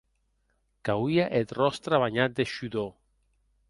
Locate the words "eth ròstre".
1.39-1.95